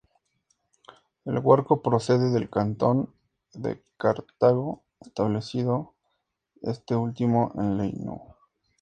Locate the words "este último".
6.63-7.51